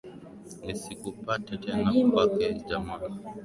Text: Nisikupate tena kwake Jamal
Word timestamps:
Nisikupate 0.65 1.53
tena 1.63 1.89
kwake 2.09 2.47
Jamal 2.67 3.01